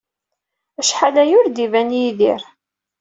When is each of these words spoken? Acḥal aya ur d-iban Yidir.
Acḥal 0.79 1.15
aya 1.23 1.33
ur 1.39 1.47
d-iban 1.49 1.89
Yidir. 1.99 2.41